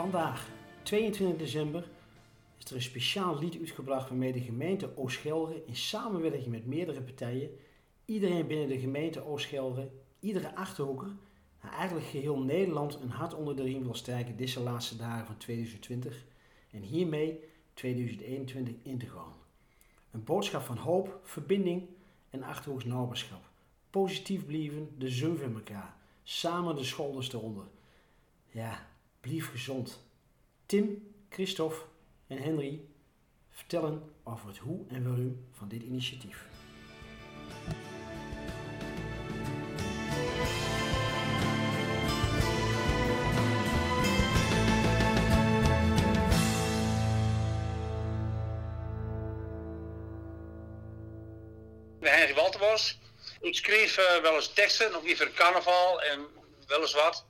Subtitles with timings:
[0.00, 0.48] Vandaag,
[0.82, 1.88] 22 december,
[2.58, 7.50] is er een speciaal lied uitgebracht waarmee de gemeente Oost-Gelre in samenwerking met meerdere partijen,
[8.04, 9.90] iedereen binnen de gemeente Oost-Gelre,
[10.20, 11.16] iedere achterhoeker,
[11.60, 15.36] en eigenlijk geheel Nederland een hart onder de riem wil strijken deze laatste dagen van
[15.36, 16.24] 2020
[16.70, 17.44] en hiermee
[17.74, 19.34] 2021 in te gaan.
[20.10, 21.88] Een boodschap van hoop, verbinding
[22.30, 23.42] en achterhoeks naberschap.
[23.90, 25.96] Positief blijven, de zon van elkaar.
[26.22, 27.64] Samen de schouders eronder.
[28.50, 28.89] Ja,
[29.20, 30.00] blijf gezond.
[30.66, 31.82] Tim, Christophe
[32.26, 32.80] en Henry
[33.50, 36.48] vertellen over het hoe en waarom van dit initiatief.
[52.00, 52.98] Henry Walterbos.
[53.40, 56.26] Ik schreef eh, wel eens teksten, nog liever carnaval en
[56.66, 57.24] wel eens wat.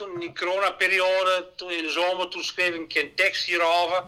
[0.00, 3.44] Toen in die coronaperiode, toen in de zomer, toen schreef ik een keer een tekst
[3.44, 4.04] hierover.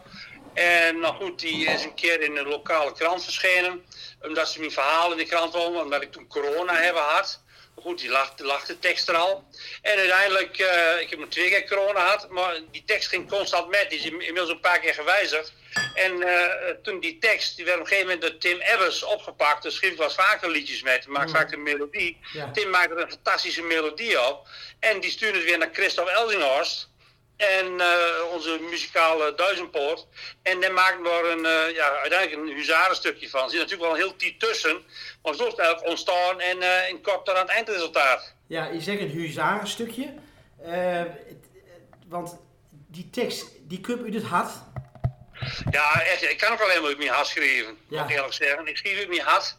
[0.55, 3.85] En nou goed, die is een keer in een lokale krant verschenen.
[4.23, 7.43] Omdat ze mijn verhaal in de krant wonen, omdat ik toen corona hebben had.
[7.83, 9.45] Goed, die lag, lag de tekst er al.
[9.83, 13.69] En uiteindelijk, eh, ik heb nog twee keer corona gehad, maar die tekst ging constant
[13.69, 13.91] met.
[13.91, 15.53] Die is inmiddels een paar keer gewijzigd.
[15.95, 19.63] En eh, toen die tekst, die werd op een gegeven moment door Tim Ebbers opgepakt.
[19.63, 21.35] Dus schreef was vaker liedjes met, maakt Mm.
[21.35, 22.19] vaak een melodie.
[22.33, 22.51] Ja.
[22.51, 24.47] Tim maakte een fantastische melodie op.
[24.81, 26.89] En die stuurde het weer naar Christophe Eldinghorst.
[27.43, 27.87] En eh,
[28.33, 30.07] onze muzikale duizendpoort.
[30.43, 33.43] En daar maakten we er een, eh, ja, uiteindelijk een huzarenstukje van.
[33.45, 34.83] Er zit natuurlijk wel een heel tijd tussen.
[35.23, 38.35] Maar zo is het eigenlijk ontstaan en eh in kort aan het eindresultaat.
[38.47, 40.15] Ja, je zegt een huzarenstukje.
[40.61, 41.47] Het- het-
[42.09, 42.39] want
[42.71, 44.51] die tekst, die kunt u dit hart.
[45.71, 46.23] Ja, echt.
[46.23, 47.79] Ik kan ook alleen maar uit mijn hart schrijven.
[47.89, 48.01] Ja.
[48.03, 48.67] Moet ik eerlijk zeggen.
[48.67, 49.57] Ik schreef uit mijn hart.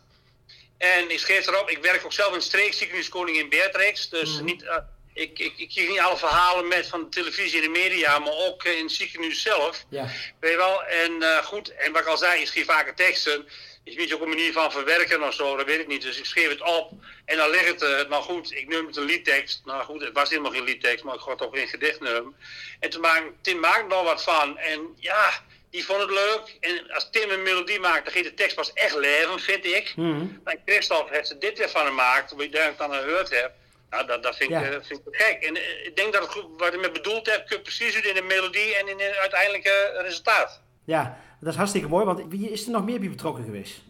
[0.77, 1.69] En ik schreef erop.
[1.69, 4.09] Ik werk ook zelf in het streekziekenhuis in Beatrix.
[4.09, 4.43] Dus Mhm.
[4.43, 4.65] niet,
[5.13, 8.19] ik, ik, ik kreeg niet alle verhalen met van de televisie en de media.
[8.19, 9.85] Maar ook eh, in het ziekenhuis zelf.
[9.89, 10.07] Ja,
[10.39, 10.83] Weet je wel?
[10.83, 11.75] En eh, goed.
[11.75, 13.47] En wat ik al zei, ik schreef vaker teksten.
[13.83, 16.01] Is niet ook een manier van verwerken of zo, dat weet ik niet.
[16.01, 16.91] Dus ik schreef het op
[17.25, 18.09] en dan ligt het er.
[18.09, 19.61] Nou goed, ik noem het een liedtekst.
[19.65, 22.35] Nou goed, het was helemaal geen liedtekst, maar ik het toch in gedicht nemen.
[22.79, 24.57] En toen maakte Tim maakte er wat van.
[24.57, 25.29] En ja,
[25.69, 26.57] die vond het leuk.
[26.59, 29.93] En als Tim een melodie maakt, dan geeft de tekst pas echt leven, vind ik.
[29.95, 30.27] Mhm.
[30.43, 33.51] En Christophe heeft er dit weer van gemaakt, hoe ik daar dan gehoord heb.
[33.93, 34.63] Nou, dat, dat vind, ik, Ja.
[34.63, 35.43] eh, vind ik gek.
[35.43, 37.95] En eh, ik denk dat het goed, wat ik met bedoeld heb, kun je precies
[38.01, 40.61] in de melodie en in het uiteindelijke resultaat.
[40.83, 42.05] ja, dat is hartstikke mooi.
[42.05, 43.81] Want wie is er nog meer bij betrokken geweest?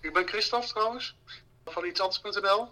[0.00, 1.16] Ik ben Christophe trouwens,
[1.64, 2.68] van ietsanders.nl.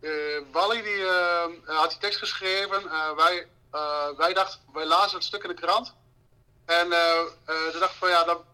[0.00, 0.10] Eh
[0.52, 2.82] Wally die, eh, had die tekst geschreven.
[2.90, 5.94] Eh, wij, eh, wij dachten, wij lazen het stuk in de krant.
[6.66, 8.44] En eh eh, toen dachten we van ja, dan,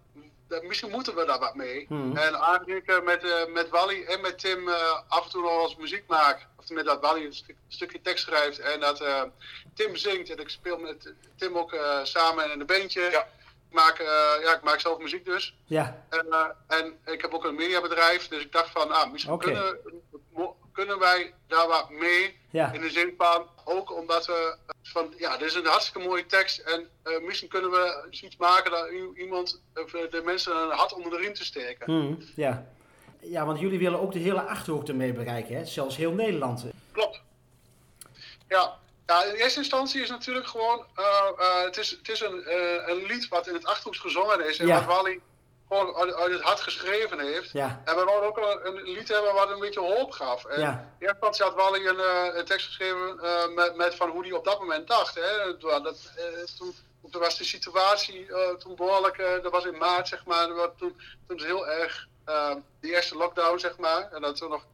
[0.63, 1.87] misschien moeten we daar wat mee.
[1.89, 2.17] Mhm.
[2.17, 5.63] En aangezien ik met, eh, met Wally en met Tim eh, af en toe nog
[5.63, 6.47] eens muziek maak.
[6.59, 9.23] Of met dat Wally een, stuk- een stukje tekst schrijft en dat eh,
[9.75, 10.31] Tim zingt.
[10.31, 13.01] En ik speel met Tim ook samen in een bandje.
[13.11, 13.29] Ja.
[13.69, 13.99] Ik, maak,
[14.43, 15.57] ja, ik maak zelf muziek dus.
[15.65, 16.27] Ja, En,
[16.67, 19.79] en ik heb ook een mediabedrijf, dus ik dacht van, ah, misschien kunnen,
[20.73, 22.39] kunnen wij daar wat mee.
[22.51, 24.57] ja, In de zin van, ook omdat we
[24.93, 26.59] van, ja, dit is een hartstikke mooie tekst.
[26.59, 30.93] En eh, misschien kunnen we iets maken dat iemand, of eh, de mensen een hart
[30.93, 31.93] onder de riem te steken.
[32.05, 32.67] Mhm, ja.
[33.21, 35.65] Ja, want jullie willen ook de hele Achterhoek ermee bereiken, hè?
[35.65, 36.65] Zelfs heel Nederland.
[36.93, 37.21] Klopt.
[38.49, 38.79] Ja.
[39.07, 42.43] ja, in eerste instantie is natuurlijk gewoon, eh, het is, het is een,
[42.91, 44.59] een lied wat in het Achterhoeks gezongen is.
[44.59, 44.75] En Ja.
[44.75, 45.21] wat Wally
[45.69, 47.51] gewoon uit, het hart geschreven heeft.
[47.51, 50.45] Ja, En we wilden ook een, een lied hebben wat een beetje hoop gaf.
[50.45, 50.71] En Ja.
[50.71, 54.23] In eerste instantie had Wally een, eh, een tekst geschreven eh, met, met van hoe
[54.23, 55.15] hij op dat moment dacht.
[55.15, 55.57] Hè.
[55.57, 56.25] Toen, dat, eh,
[56.59, 56.75] toen,
[57.11, 58.27] toen was de situatie
[58.59, 60.97] toen behoorlijk, eh, dat was in maart zeg maar, dat was toen,
[61.27, 62.07] toen was heel erg
[62.81, 64.13] de eerste lockdown zeg maar.
[64.13, 64.65] En dat toen nog,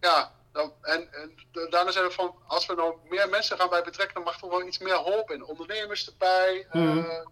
[0.00, 3.82] ja, dan, en, en daarna zeiden we van, als we nou meer mensen gaan bij
[3.82, 5.44] betrekken, dan mag er wel iets meer hoop in.
[5.44, 7.24] Ondernemers erbij, Mhm.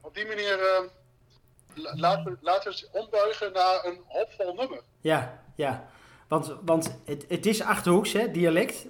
[0.00, 0.58] op die manier...
[1.76, 4.80] la- laten we, laten we het ombuigen naar een hoopvol nummer.
[5.00, 5.88] ja, ja.
[6.28, 8.86] Want, want het, het is Achterhoeks, hè, dialect.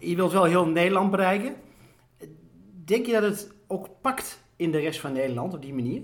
[0.00, 1.56] Je wilt wel heel Nederland bereiken.
[2.84, 6.02] Denk je dat het ook pakt in de rest van Nederland op die manier?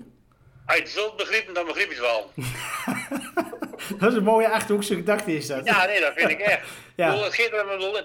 [0.65, 2.31] Als je het wilt begrijpen, dan begrijp je het wel.
[3.99, 5.65] Dat is een mooie Achterhoekse gedachte is dat.
[5.65, 6.61] Ja, nee, dat vind ik echt.
[6.97, 7.09] Ja.
[7.09, 7.51] Bedoel, het, geeft,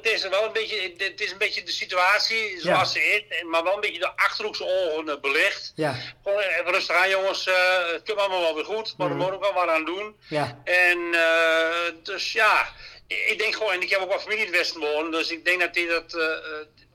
[0.03, 3.75] is wel een beetje, het is een beetje de situatie zoals ze is, maar wel
[3.75, 5.73] een beetje de achterhoekse ogen eh, belicht.
[5.77, 7.55] Ja, Gewoon even rustig aan jongens, eh,
[7.93, 9.17] het komt allemaal wel weer goed, maar Mhm.
[9.17, 10.17] we moeten ook wel wat aan doen.
[10.29, 12.67] ja, En eh, dus ja,
[13.07, 15.45] ik denk gewoon, en ik heb ook wat familie in het Westen wonen, dus ik
[15.45, 16.27] denk dat die dat, eh,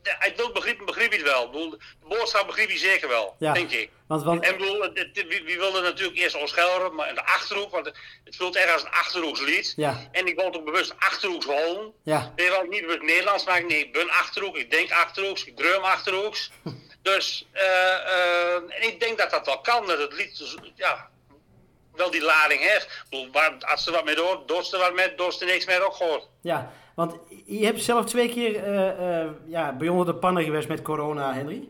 [0.07, 1.45] eh, het begreep, begreep hij het wel.
[1.45, 1.77] Ik bedoel, de
[2.07, 3.53] boodschap begreep hij zeker wel, Ja.
[3.53, 3.89] denk ik.
[4.07, 7.15] Want, want, En ik bedoel, het- het- wie, wie wilde natuurlijk eerst Ooschelre, maar in
[7.15, 9.73] de Achterhoek, want het, voelt echt als een Achterhoekslied.
[9.75, 11.93] ja, En ik wilde ook bewust Achterhoeks houden.
[12.03, 13.67] ja, je wel niet bewust Nederlands maken?
[13.67, 16.49] Nee, ik ben Achterhoek, ik denk Achterhoeks, ik drum Achterhoeks.
[17.01, 21.09] Dus, eh, eh, en ik denk dat dat wel kan, dat het lied, dus, ja,
[21.97, 23.03] wel die lading heeft.
[23.71, 26.27] Als er wat mee door, doorst er wat met, doorst er niks meer ook gehoord.
[26.41, 26.71] ja.
[26.97, 27.15] Want
[27.45, 31.33] je hebt zelf twee keer eh, eh, ja, bij onder de pannen geweest met corona,
[31.33, 31.67] Henry.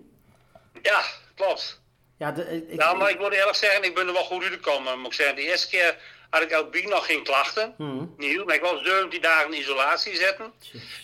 [0.82, 1.02] Ja,
[1.36, 1.82] klopt.
[2.18, 5.00] Ja, de, ik, Ja, maar ik moet eerlijk zeggen, ik ben er wel goed uitgekomen,
[5.00, 5.36] moet ik zeggen.
[5.36, 5.98] De eerste keer
[6.30, 7.74] had ik Biek nog geen klachten.
[7.78, 8.14] Hmm.
[8.18, 10.54] Nieuw, maar ik was 17 dagen in isolatie zetten.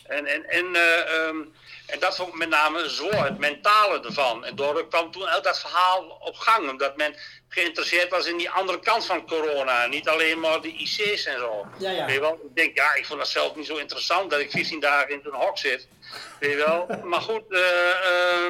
[0.04, 1.38] En, en, en, eh, ehm,
[1.86, 4.46] en dat vond ik met name zo, het mentale ervan.
[4.46, 7.16] En door kwam toen ook dat verhaal op gang, omdat men
[7.50, 9.86] geïnteresseerd was in die andere kant van corona.
[9.86, 11.68] Niet alleen maar de IC's en zo.
[11.80, 12.06] Ja, ja.
[12.06, 12.34] Weet je wel?
[12.34, 15.22] Ik denk, ja, ik vond dat zelf niet zo interessant dat ik 14 dagen in
[15.24, 15.88] zo'n hok zit.
[16.40, 16.88] Weet je wel?
[17.10, 18.46] Maar goed, eh,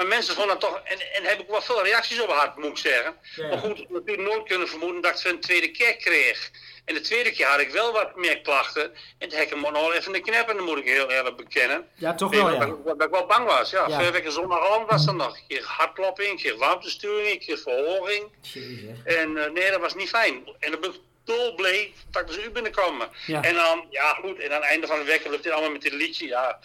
[0.00, 2.70] maar mensen vonden dat toch, en, en heb ik wel veel reacties op gehad, moet
[2.70, 3.14] ik zeggen.
[3.36, 3.48] Ja.
[3.48, 6.50] Maar goed, natuurlijk nooit kunnen vermoeden dat ik ze een tweede keer kreeg.
[6.84, 8.94] En de tweede keer had ik wel wat meer klachten.
[9.18, 11.88] En toen heb ik hem nog even de kneppen, dat moet ik heel eerlijk bekennen.
[11.94, 12.66] Ja, toch wel, ja.
[12.66, 13.70] dat, dat ik wel bang was.
[13.70, 14.10] Ja, Ja.
[14.10, 18.28] Week zondagavond was er nog een keer hartklopping, een keer warmtesturing, een keer verhoging.
[18.40, 18.96] Jezus.
[19.04, 20.56] En eh, nee, dat was niet fijn.
[20.58, 20.94] En dan
[21.36, 23.02] dolblij dat ik u binnenkwam.
[23.26, 23.42] Ja.
[23.42, 25.82] En dan, ja goed, en aan het einde van de week loopt dit allemaal met
[25.82, 26.26] dit liedje.
[26.26, 26.58] Ja,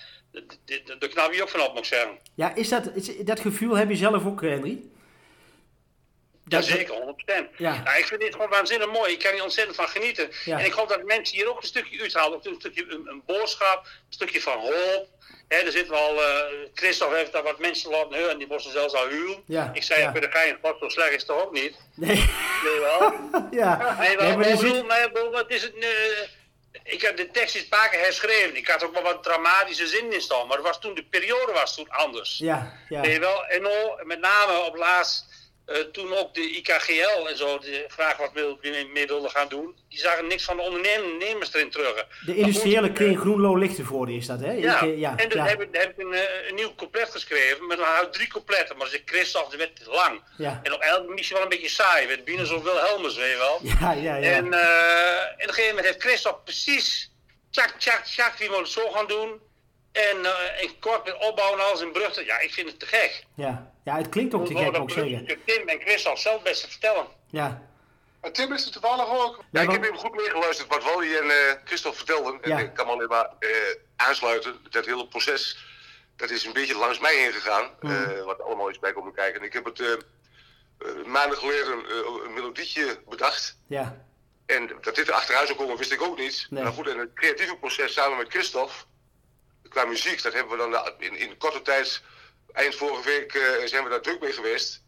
[1.00, 2.18] daar knap je ook van op, moet ik zeggen.
[2.34, 4.82] Ja, is dat, is, dat gevoel heb je zelf ook, Henry?
[6.48, 7.50] Dat- Jazeker, 100%.
[7.58, 7.82] Ja.
[7.84, 9.12] Nou, ik vind dit gewoon waanzinnig mooi.
[9.14, 10.30] Ik kan er ontzettend van genieten.
[10.46, 10.60] Ja.
[10.60, 12.38] En ik hoop dat mensen hier ook een stukje uithalen.
[12.38, 15.08] Ook een stukje een, een boodschap, een stukje van hoop.
[15.48, 16.44] Hè, er zit wel, eh
[16.74, 19.44] Christophe heeft daar wat mensen laten horen, die moesten zelfs al huilen.
[19.48, 20.12] Ja, Ik zei, ja.
[20.12, 21.76] de gein, wat zo slecht is het toch ook niet?
[21.96, 23.14] Nee, je wel?
[23.62, 23.96] ja.
[24.00, 24.58] Nee, Nee, maar, bedoel,
[25.24, 25.32] zit...
[25.32, 25.88] wat is het nu?
[26.84, 28.56] Ik heb de tekst eens een paar keer herschreven.
[28.56, 30.48] Ik had ook wel wat dramatische zin in staan.
[30.48, 32.38] Maar het was toen, de periode was toen anders.
[32.38, 33.04] Ja, ja.
[33.04, 33.46] Je wel?
[33.46, 33.62] En
[34.08, 35.26] met name op laatst,
[35.66, 38.60] eh, toen ook de IKGL en zo, de vraag wat wil-
[38.94, 39.76] wilden gaan doen.
[39.90, 42.06] Die zagen niks van de ondernemers erin terug.
[42.26, 44.52] De industriële goed, kring Groenlo Lichtenvoorde is dat, hè?
[44.52, 46.76] Ja, Ik, eh, ja, en dan ja, heb ik, heb ik een, eh, een nieuw
[46.76, 47.68] couplet geschreven.
[47.68, 50.22] Met nou, drie coupletten, maar ze Christophe, die werd lang.
[50.38, 50.60] ja.
[50.64, 52.08] En op elk misschien wel een beetje saai.
[52.08, 53.60] Werd binnen zo Wilhelmus, weet je wel.
[53.80, 54.32] Ja, ja, ja.
[54.32, 57.12] En, eh, en op een gegeven moment heeft Christophe precies
[57.52, 59.40] tjak, tjak, tjak, wie moet het zo gaan doen.
[59.96, 62.26] En, eh, en kort met opbouwen als in bruggen.
[62.26, 63.26] Ja, ik vind het te gek.
[63.36, 63.72] ja.
[63.84, 65.26] ja, het klinkt ook te gek, ook zeggen.
[65.46, 67.06] Tim en Christophe zelf best te vertellen.
[67.30, 67.62] Ja.
[68.22, 69.44] Maar Tim is er toevallig ook.
[69.52, 72.42] Ja, ik heb even goed meegeluisterd wat Wally en eh Christophe vertelden.
[72.42, 73.50] En ik kan me alleen maar eh,
[73.96, 74.56] aansluiten.
[74.70, 75.58] Dat hele proces,
[76.16, 77.70] dat is een beetje langs mij heen gegaan.
[77.82, 79.40] Eh, wat allemaal is bij komen kijken.
[79.40, 80.06] En ik heb het
[81.06, 81.86] maanden geleden
[82.26, 83.58] een melodietje bedacht.
[83.68, 84.06] Ja,
[84.46, 86.48] En dat dit er achteruit zou komen, wist ik ook niet.
[86.50, 86.64] Nee.
[86.64, 88.74] Maar goed, en het creatieve proces samen met Christophe,
[89.76, 92.02] qua muziek, dat hebben we dan eh, in, in korte tijd,
[92.54, 94.84] eind vorige week, eh, zijn we daar druk mee geweest.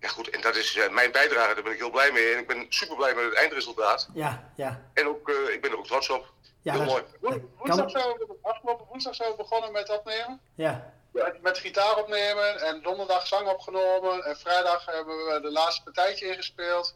[0.00, 2.32] Ja goed, en dat is eh, mijn bijdrage, daar ben ik heel blij mee.
[2.32, 4.08] En ik ben super blij met het eindresultaat.
[4.14, 4.90] ja, ja.
[4.94, 6.32] En ook, eh, ik ben er ook trots op.
[6.62, 7.02] Ja, heel dat- mooi.
[7.20, 7.90] dat Woensdag kan...
[7.90, 10.40] zijn we, afgelopen woensdag zijn we begonnen met opnemen.
[10.54, 14.24] Ja, Met, met gitaar opnemen en donderdag zang opgenomen.
[14.24, 16.94] En vrijdag hebben we de laatste partijtje ingespeeld.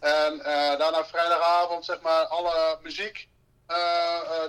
[0.00, 3.28] En eh, daarna vrijdagavond zeg maar alle muziek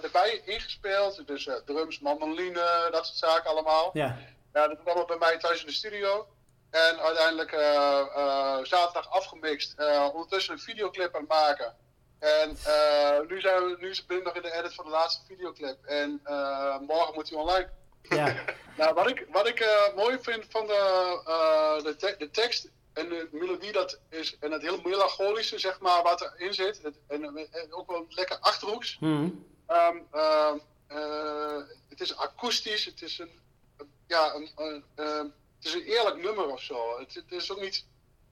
[0.04, 1.28] erbij ingespeeld.
[1.28, 3.90] Dus eh, drums, mandoline, dat soort zaken allemaal.
[3.94, 4.18] ja,
[4.54, 6.28] Ja, dat ik allemaal bij mij thuis in de studio.
[6.72, 9.74] En uiteindelijk eh, eh, zaterdag afgemixt.
[9.80, 11.76] Eh, ondertussen een videoclip aan het maken.
[12.20, 15.26] En eh, nu, zijn we, nu ben ik nog in de edit van de laatste
[15.28, 15.86] videoclip.
[15.86, 17.70] En eh, morgen moet hij online.
[18.02, 18.36] ja.
[18.78, 20.74] Nou, wat ik, wat ik eh, mooi vind van de,
[21.26, 25.80] eh, de, te- de tekst en de melodie, dat is, en het heel melancholische, zeg
[25.80, 26.82] maar, wat erin zit.
[26.84, 28.98] Het, en, en ook wel lekker achterhoeks.
[29.00, 29.30] Hm.
[29.68, 31.58] Ehm, ehm, eh,
[31.90, 33.40] het is akoestisch, het is een,
[34.08, 35.24] ja, een, ehm,
[35.58, 37.00] het is een eerlijk nummer of zo.
[37.00, 37.86] Het, het is ook niet,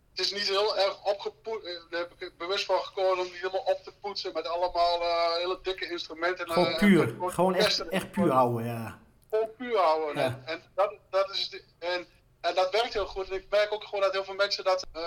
[0.10, 1.66] het is niet heel erg opgepoetst.
[1.90, 5.34] Daar heb ik bewust voor gekozen om die helemaal op te poetsen met allemaal eh,
[5.36, 6.52] hele dikke instrumenten.
[6.52, 7.02] Gewoon eh, puur.
[7.22, 9.00] en- Gewoon echt, echt puur houden, ja.
[9.30, 10.24] Gewoon puur houden.
[10.24, 10.42] Ja.
[10.46, 12.08] En, dat, dat is de, en,
[12.44, 13.30] en dat werkt heel goed.
[13.30, 15.02] En ik merk ook gewoon dat heel veel mensen dat, eh,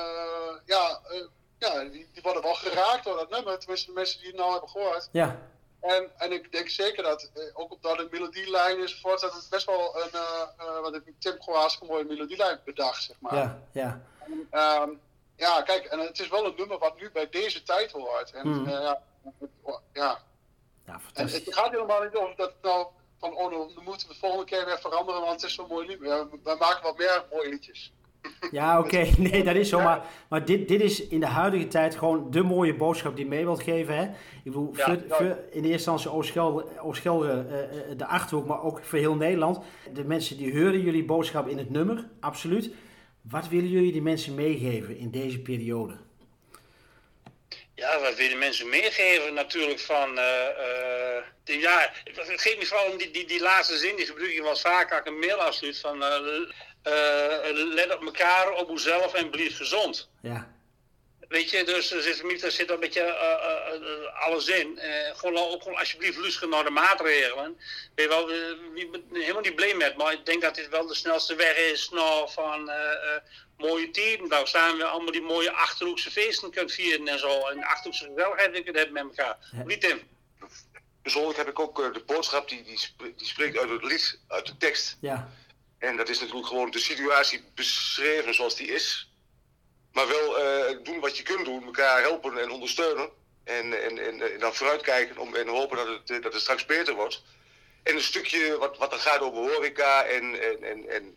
[0.64, 1.20] ja, eh,
[1.58, 3.58] ja die, die worden wel geraakt door dat nummer.
[3.58, 5.08] Tenminste, de mensen die het nou hebben gehoord.
[5.12, 5.38] Ja,
[5.80, 9.66] En, en ik denk zeker dat, eh, ook omdat de melodielijn enzovoort, dat het best
[9.66, 10.10] wel een,
[10.82, 13.34] wat ik Tim gewoon hartstikke mooie melodielijn bedacht, zeg maar.
[13.34, 14.00] ja, ja.
[14.50, 14.90] Ehm,
[15.36, 18.30] ja, kijk, en het is wel een nummer wat nu bij deze tijd hoort.
[18.30, 18.68] En Hmm.
[18.68, 19.02] ja,
[19.38, 20.18] het- ja,
[21.14, 22.86] en het gaat helemaal niet over dat het nou
[23.26, 25.86] van, oh, dan moeten we de volgende keer weer veranderen, want het is zo'n mooi
[25.86, 25.98] lied.
[26.02, 27.92] Ja, wij maken wat meer mooie liedjes.
[28.50, 29.06] Ja, oké.
[29.18, 29.80] Nee, dat is zo.
[29.80, 33.30] Maar, maar dit, dit is in de huidige tijd gewoon de mooie boodschap die je
[33.30, 33.96] mee wilt geven.
[33.96, 34.02] Hè?
[34.04, 34.12] Ik
[34.44, 39.14] bedoel, Ja, in eerste instantie Oost-Gelre, Oost-Gelre, eh, eh, de Achterhoek, maar ook voor heel
[39.14, 39.58] Nederland.
[39.92, 42.70] De mensen die horen jullie boodschap in het nummer, absoluut.
[43.30, 45.96] Wat willen jullie die mensen meegeven in deze periode?
[47.74, 50.18] Ja, wat willen mensen meegeven natuurlijk van...
[50.18, 50.95] eh, eh,
[51.46, 54.56] ja, het geeft me vooral om die, die, die laatste zin, die gebruik ik wel
[54.56, 55.80] vaak als ik een mail afsluit.
[55.80, 56.16] Van, eh,
[56.82, 60.08] eh, let op elkaar, op uzelf en blijf gezond.
[60.22, 60.54] Ja,
[61.28, 64.78] Weet je, dus er zit, er zit een beetje eh, eh, eh, alles in.
[64.78, 67.58] Eh, gewoon, ook gewoon alsjeblieft luisteren naar de maatregelen.
[67.94, 70.94] Ben je wel, eh, helemaal niet blij met, maar ik denk dat dit wel de
[70.94, 73.22] snelste weg is naar van eh, eh,
[73.56, 74.28] mooie tijden.
[74.28, 77.46] Daar staan we allemaal die mooie Achterhoekse feesten kunt vieren en zo.
[77.46, 79.36] En Achterhoekse gezelligheid kunt hebben met elkaar.
[79.52, 79.62] Ja.
[79.64, 80.02] Niet Tim?
[81.06, 82.78] Persoonlijk heb ik ook eh, de boodschap die, die,
[83.16, 84.96] die spreekt uit het lied, uit de tekst.
[85.00, 85.30] ja,
[85.78, 89.10] En dat is natuurlijk gewoon de situatie beschreven zoals die is.
[89.92, 93.10] Maar wel eh, doen wat je kunt doen, elkaar helpen en ondersteunen.
[93.44, 96.66] En, en, en, en dan vooruitkijken om, en hopen dat het, eh, dat het straks
[96.66, 97.22] beter wordt.
[97.82, 101.16] En een stukje wat, wat dan gaat over horeca en, en, en, en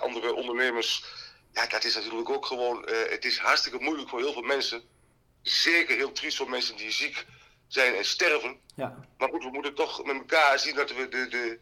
[0.00, 1.04] andere ondernemers.
[1.52, 2.88] Ja, dat is natuurlijk ook gewoon.
[2.88, 4.82] het is hartstikke moeilijk voor heel veel mensen.
[5.42, 7.37] Zeker heel triest voor mensen die ziek zijn
[7.70, 8.56] en sterven.
[8.74, 11.58] ja, Maar goed, we moeten toch met elkaar zien dat we de, de,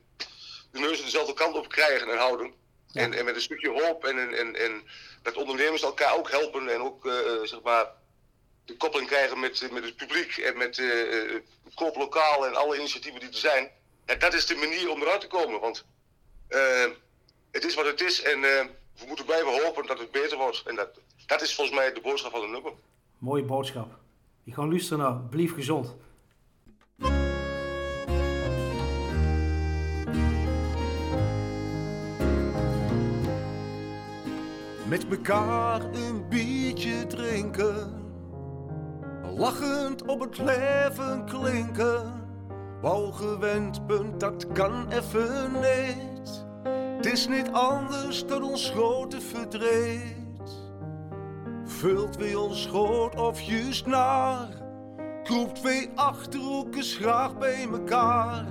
[0.70, 2.52] de neuzen dezelfde kant op krijgen en houden.
[2.86, 3.02] Ja.
[3.02, 4.82] En, en met een stukje hoop en, en, en, en
[5.22, 7.86] dat ondernemers elkaar ook helpen en ook eh, zeg maar
[8.64, 11.42] de koppeling krijgen met, met het publiek en met eh eh,
[11.75, 13.70] Koop Lokaal en alle initiatieven die er zijn.
[14.06, 15.84] Ja, dat is de manier om eruit te komen, want
[16.48, 16.90] eh,
[17.50, 18.66] het is wat het is en eh,
[18.98, 20.62] we moeten blijven hopen dat het beter wordt.
[20.66, 20.88] En dat,
[21.26, 22.72] dat is volgens mij de boodschap van het nummer.
[23.18, 23.98] mooie boodschap.
[24.46, 25.96] Die gewoon luisteren naar, blijf gezond.
[34.88, 38.04] Met mekaar een biertje drinken.
[39.36, 42.28] Lachend op het leven klinken.
[42.80, 46.46] Wou gewend punt, dat kan even niet.
[46.96, 50.25] Het is niet anders dan ons grote verdriet.
[51.76, 54.49] Vult wie ons groot of juist naar.
[55.25, 58.45] Groep twee achterhoekers graag bij mekaar.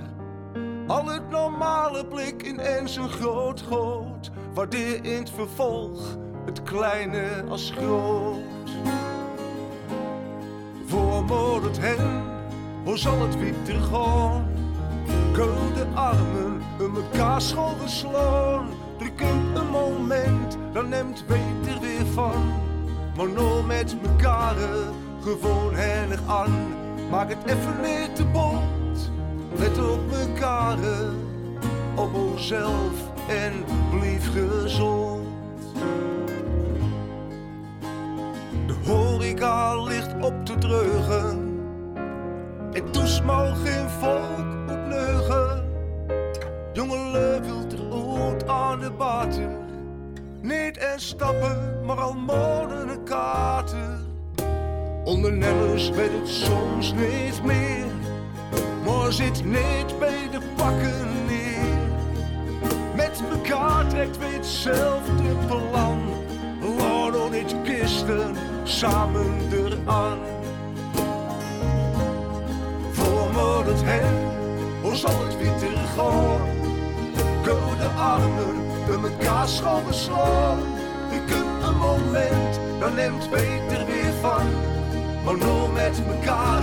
[0.86, 4.30] Al het normale blik in en zijn groot groot.
[4.54, 8.70] Waardeer in het vervolg het kleine als groot.
[10.86, 12.22] Voor het hen,
[12.84, 14.48] hoe zal het weer gaan?
[15.32, 18.68] Kun de armen in mekaar scholen slaan.
[18.98, 22.65] Drukken een moment, dan neemt beter weer van.
[23.16, 24.54] Maar nou met mekaar
[25.22, 26.74] gewoon hennig aan.
[27.10, 29.10] Maak het even niet te bot.
[29.58, 30.78] Let op mekaar,
[31.94, 32.92] op onszelf
[33.28, 35.26] en blijf gezond.
[38.66, 41.60] De horeca ligt op te dreugen.
[42.72, 42.84] En
[43.24, 45.64] mag geen volk opneugen.
[46.72, 49.56] Jongen wilt er oud aan de baten.
[50.42, 52.45] Niet en stappen, maar al kaarten.
[55.06, 57.86] Ondernemers weten het soms niet meer.
[58.84, 61.78] Maar zit niet bij de pakken neer.
[62.96, 65.98] Met mekaar trekt we hetzelfde plan.
[66.78, 70.18] Laat niet kisten samen eraan.
[72.92, 74.14] Voor het hen,
[74.82, 76.40] hoe zal het weer gaan?
[77.44, 80.58] Go de armen bij mekaar schoven slaan.
[81.10, 84.46] Je kunt een moment, dan neemt beter weer van.
[85.26, 86.62] Maar nou met mekaar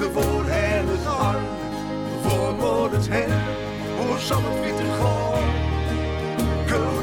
[0.00, 1.42] gewoon heilig aan.
[2.22, 3.32] Voor het hen,
[3.96, 5.44] hoe zal het weer gaan?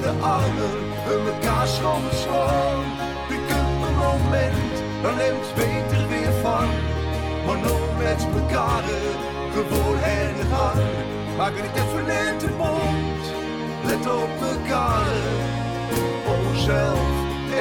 [0.02, 2.80] De armen mekaar schoven slaan.
[3.30, 6.68] Je kunt een moment, dan neemt beter weer van.
[7.46, 8.84] Maar nou met mekaar
[9.54, 10.82] gewoon heilig aan.
[11.38, 13.24] Maak het even net de mond.
[13.86, 15.16] Let op elkaar,
[16.26, 16.56] op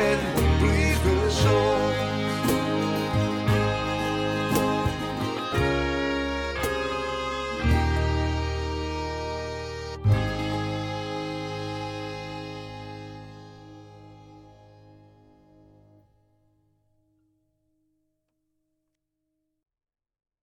[0.09, 0.19] en
[0.61, 1.82] blijf gezond.